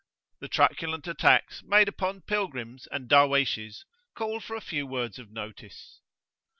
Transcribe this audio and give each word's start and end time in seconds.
The 0.39 0.47
truculent 0.47 1.07
attacks 1.07 1.61
made 1.61 1.87
upon 1.87 2.21
pilgrims 2.23 2.87
and 2.87 3.07
Darwayshes 3.07 3.85
call 4.15 4.39
for 4.39 4.55
a 4.55 4.59
few 4.59 4.87
words 4.87 5.19
of 5.19 5.29
notice. 5.29 5.99